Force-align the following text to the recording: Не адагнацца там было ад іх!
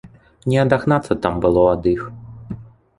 Не 0.51 0.57
адагнацца 0.61 1.19
там 1.27 1.39
было 1.45 1.69
ад 1.77 1.83
іх! 1.95 2.01